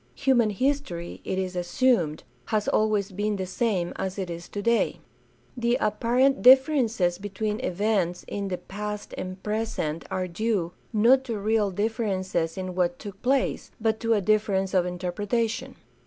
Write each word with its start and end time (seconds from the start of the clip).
Human 0.15 0.49
history, 0.49 1.21
it 1.23 1.37
is 1.37 1.55
assumed, 1.55 2.23
has 2.45 2.67
always 2.67 3.11
been 3.11 3.35
the 3.35 3.45
same 3.45 3.93
as 3.97 4.17
it 4.17 4.31
is 4.31 4.49
today. 4.49 4.99
The 5.55 5.75
apparent 5.79 6.41
differences 6.41 7.19
between 7.19 7.59
events 7.59 8.25
in 8.27 8.47
the 8.47 8.57
past 8.57 9.13
and 9.15 9.43
present 9.43 10.05
are 10.09 10.27
due, 10.27 10.71
not 10.91 11.23
to 11.25 11.37
real 11.37 11.69
differences 11.69 12.57
in 12.57 12.73
what 12.73 12.97
took 12.97 13.21
place, 13.21 13.69
but 13.79 13.99
to 13.99 14.13
a 14.15 14.21
difference 14.21 14.73
of 14.73 14.87
interpretation. 14.87 15.75